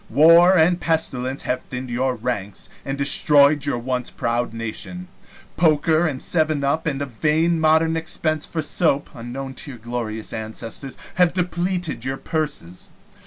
War 0.09 0.57
and 0.57 0.81
pestilence 0.81 1.43
have 1.43 1.61
thinned 1.61 1.91
your 1.91 2.15
ranks 2.15 2.69
and 2.83 2.97
destroyed 2.97 3.67
your 3.67 3.77
once 3.77 4.09
proud 4.09 4.51
nation. 4.51 5.09
Poker 5.57 6.07
and 6.07 6.19
seven 6.23 6.63
up, 6.63 6.87
and 6.87 7.03
a 7.03 7.05
vain 7.05 7.59
modern 7.59 7.95
expense 7.95 8.47
for 8.47 8.63
soap, 8.63 9.11
unknown 9.13 9.53
to 9.53 9.69
your 9.69 9.77
glorious 9.79 10.33
ancestors, 10.33 10.97
have 11.17 11.33
depleted 11.33 12.03
your 12.03 12.17
purses. 12.17 12.89